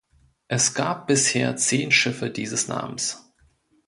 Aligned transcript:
Es 0.47 0.73
gab 0.73 1.05
bisher 1.05 1.57
zehn 1.57 1.91
Schiffe 1.91 2.31
dieses 2.31 2.67
Namens. 2.67 3.31